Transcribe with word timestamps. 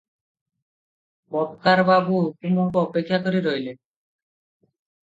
ପେପ୍କାର 1.35 1.85
ବାବୁ 1.91 2.17
ହୁକୁମକୁ 2.23 2.85
ଅପେକ୍ଷା 2.87 3.23
କରି 3.29 3.47
ରହିଲେ। 3.51 3.79